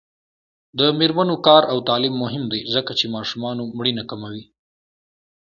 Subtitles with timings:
[0.79, 4.43] د میرمنو کار او تعلیم مهم دی ځکه چې ماشومانو مړینه کموي.